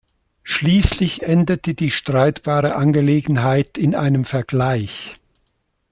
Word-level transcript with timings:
Schließlich 0.41 1.21
endete 1.21 1.75
die 1.75 1.91
streitbare 1.91 2.73
Angelegenheit 2.75 3.77
in 3.77 3.93
einem 3.93 4.25
Vergleich. 4.25 5.13